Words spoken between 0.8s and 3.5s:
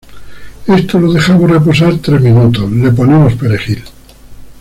lo dejamos reposar tres minutos, le ponemos